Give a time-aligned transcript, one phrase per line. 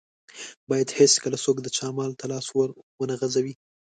[0.69, 3.53] بايد هيڅکله څوک د چا مال ته لاس ور و نه غزوي.